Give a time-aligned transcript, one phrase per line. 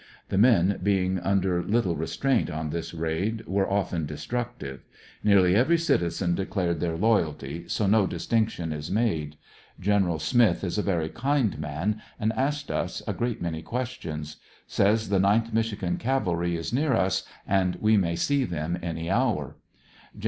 [0.29, 4.81] The men being under little restraint on this raid were of ten destructive.
[5.23, 9.35] Nearly every citizen declared their loyalty, so no distinction is made.
[9.79, 10.17] Gen.
[10.17, 14.37] Smith is a very kind man, and asked us a great many questions.
[14.65, 19.55] Says the 9th Michigan Cavalry is near us and we may see them any hour.
[20.15, 20.19] Gen.